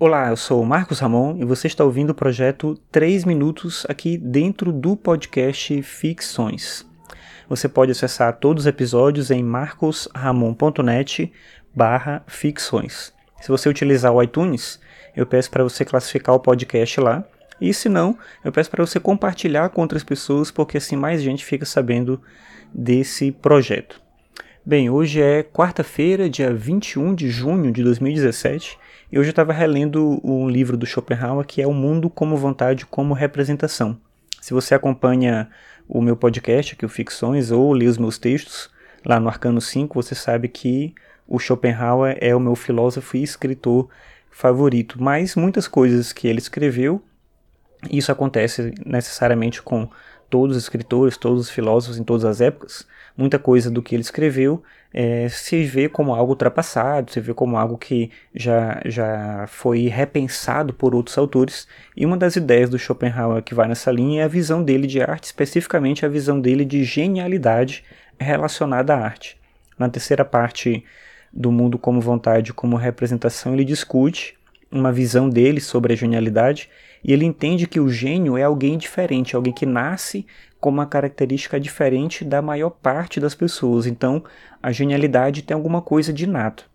[0.00, 4.16] Olá, eu sou o Marcos Ramon e você está ouvindo o projeto 3 Minutos aqui
[4.16, 6.86] dentro do podcast Ficções.
[7.48, 11.32] Você pode acessar todos os episódios em marcosramon.net
[11.74, 13.12] barra ficções.
[13.40, 14.78] Se você utilizar o iTunes,
[15.16, 17.24] eu peço para você classificar o podcast lá.
[17.60, 21.44] E se não, eu peço para você compartilhar com outras pessoas, porque assim mais gente
[21.44, 22.22] fica sabendo
[22.72, 24.00] desse projeto.
[24.66, 28.78] Bem, hoje é quarta-feira, dia 21 de junho de 2017,
[29.10, 32.84] e hoje eu estava relendo um livro do Schopenhauer que é O Mundo como Vontade
[32.84, 33.98] como Representação.
[34.42, 35.48] Se você acompanha
[35.88, 38.68] o meu podcast aqui, o Ficções, ou lê os meus textos
[39.06, 40.92] lá no Arcano 5, você sabe que
[41.26, 43.88] o Schopenhauer é o meu filósofo e escritor
[44.30, 45.00] favorito.
[45.00, 47.02] Mas muitas coisas que ele escreveu,
[47.90, 49.88] isso acontece necessariamente com
[50.30, 52.86] todos os escritores, todos os filósofos em todas as épocas,
[53.16, 57.56] muita coisa do que ele escreveu é, se vê como algo ultrapassado, se vê como
[57.56, 61.68] algo que já, já foi repensado por outros autores.
[61.96, 65.02] E uma das ideias do Schopenhauer que vai nessa linha é a visão dele de
[65.02, 67.84] arte, especificamente a visão dele de genialidade
[68.18, 69.36] relacionada à arte.
[69.78, 70.84] Na terceira parte
[71.32, 74.37] do mundo como vontade, como representação, ele discute
[74.70, 76.68] uma visão dele sobre a genialidade
[77.02, 80.26] e ele entende que o gênio é alguém diferente, alguém que nasce
[80.60, 83.86] com uma característica diferente da maior parte das pessoas.
[83.86, 84.22] Então,
[84.62, 86.68] a genialidade tem alguma coisa de inato.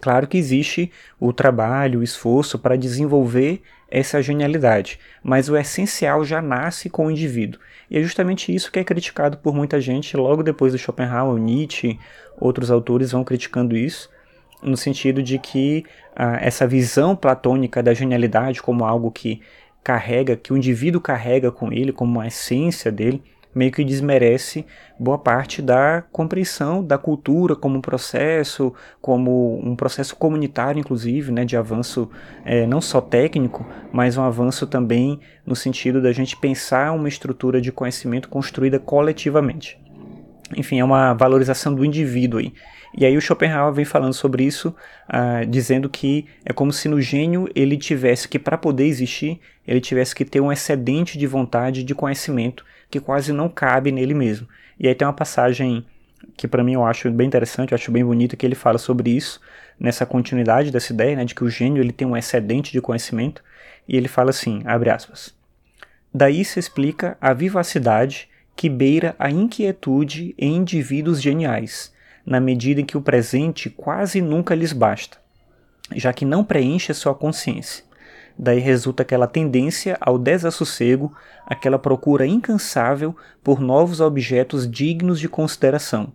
[0.00, 6.40] Claro que existe o trabalho, o esforço para desenvolver essa genialidade, mas o essencial já
[6.40, 7.60] nasce com o indivíduo.
[7.90, 11.98] E é justamente isso que é criticado por muita gente logo depois do Schopenhauer, Nietzsche,
[12.40, 14.08] outros autores vão criticando isso,
[14.62, 19.40] no sentido de que ah, essa visão platônica da genialidade como algo que
[19.82, 23.22] carrega, que o indivíduo carrega com ele, como uma essência dele,
[23.54, 24.64] meio que desmerece
[24.98, 31.44] boa parte da compreensão da cultura como um processo, como um processo comunitário, inclusive, né,
[31.44, 32.08] de avanço
[32.44, 37.60] é, não só técnico, mas um avanço também no sentido da gente pensar uma estrutura
[37.60, 39.81] de conhecimento construída coletivamente.
[40.56, 42.52] Enfim, é uma valorização do indivíduo aí.
[42.96, 44.74] E aí o Schopenhauer vem falando sobre isso,
[45.08, 49.80] uh, dizendo que é como se no gênio ele tivesse que, para poder existir, ele
[49.80, 54.46] tivesse que ter um excedente de vontade, de conhecimento, que quase não cabe nele mesmo.
[54.78, 55.86] E aí tem uma passagem
[56.36, 59.10] que para mim eu acho bem interessante, eu acho bem bonita, que ele fala sobre
[59.10, 59.40] isso,
[59.80, 63.42] nessa continuidade dessa ideia, né, de que o gênio ele tem um excedente de conhecimento,
[63.88, 65.34] e ele fala assim, abre aspas,
[66.14, 71.92] Daí se explica a vivacidade que beira a inquietude em indivíduos geniais,
[72.24, 75.18] na medida em que o presente quase nunca lhes basta,
[75.94, 77.84] já que não preenche a sua consciência.
[78.38, 81.14] Daí resulta aquela tendência ao desassossego,
[81.46, 86.12] aquela procura incansável por novos objetos dignos de consideração,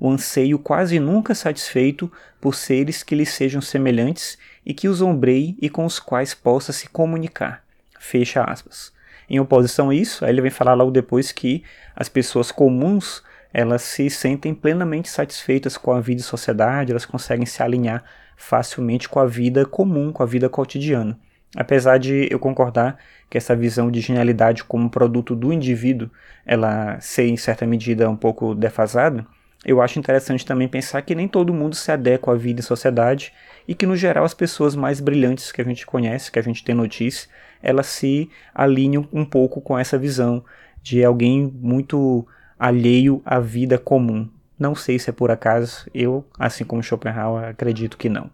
[0.00, 5.56] o anseio quase nunca satisfeito por seres que lhe sejam semelhantes e que os ombreie
[5.60, 7.62] e com os quais possa se comunicar.
[7.98, 8.92] Fecha aspas.
[9.30, 11.62] Em oposição a isso, aí ele vem falar logo depois que
[11.94, 17.46] as pessoas comuns elas se sentem plenamente satisfeitas com a vida e sociedade, elas conseguem
[17.46, 18.04] se alinhar
[18.36, 21.18] facilmente com a vida comum, com a vida cotidiana.
[21.56, 22.96] Apesar de eu concordar
[23.28, 26.08] que essa visão de genialidade como produto do indivíduo,
[26.46, 29.26] ela ser em certa medida um pouco defasada,
[29.64, 33.32] eu acho interessante também pensar que nem todo mundo se adequa à vida em sociedade
[33.68, 36.64] e que no geral as pessoas mais brilhantes que a gente conhece, que a gente
[36.64, 37.28] tem notícia,
[37.62, 40.42] elas se alinham um pouco com essa visão
[40.82, 42.26] de alguém muito
[42.58, 44.28] alheio à vida comum.
[44.58, 48.30] Não sei se é por acaso, eu, assim como Schopenhauer, acredito que não.